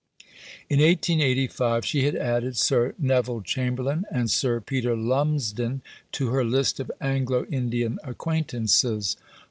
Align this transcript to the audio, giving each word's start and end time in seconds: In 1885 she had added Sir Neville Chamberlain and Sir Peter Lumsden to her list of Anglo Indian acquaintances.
In 0.67 0.79
1885 0.79 1.85
she 1.85 2.05
had 2.05 2.15
added 2.15 2.57
Sir 2.57 2.95
Neville 2.97 3.41
Chamberlain 3.41 4.03
and 4.09 4.31
Sir 4.31 4.59
Peter 4.59 4.95
Lumsden 4.95 5.83
to 6.13 6.29
her 6.29 6.43
list 6.43 6.79
of 6.79 6.89
Anglo 6.99 7.45
Indian 7.51 7.99
acquaintances. 8.03 9.15